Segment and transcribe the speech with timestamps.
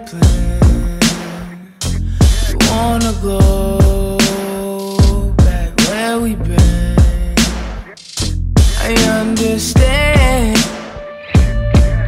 [0.00, 0.60] We had a plan.
[2.48, 3.38] We wanna go
[5.36, 7.36] back where we been.
[8.80, 10.56] I understand,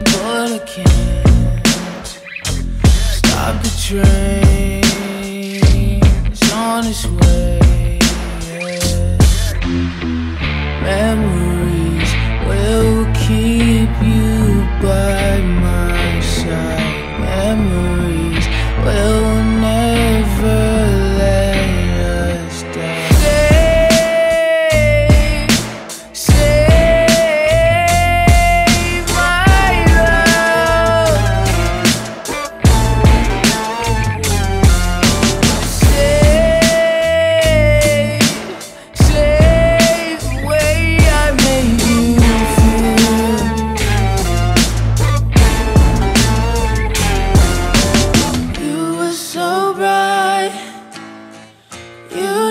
[0.05, 4.83] but I can't stop the train.
[6.27, 7.62] It's on its way.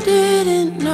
[0.04, 0.91] didn't know.